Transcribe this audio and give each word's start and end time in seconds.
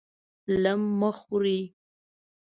لم 0.63 0.79
مه 0.99 1.11
خورئ! 1.19 1.59